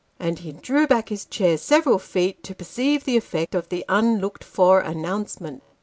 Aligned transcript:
And 0.19 0.39
he 0.39 0.51
drew 0.51 0.87
back 0.87 1.09
his 1.09 1.25
chair, 1.27 1.59
several 1.59 1.99
feet, 1.99 2.43
to 2.45 2.55
perceive 2.55 3.03
the 3.03 3.17
effect 3.17 3.53
of 3.53 3.69
the 3.69 3.85
unlooked 3.87 4.43
for 4.43 4.79
announcement. 4.79 5.61